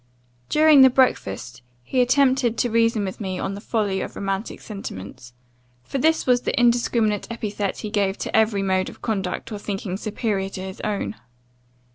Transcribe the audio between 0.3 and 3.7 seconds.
"During the breakfast, he attempted to reason with me on the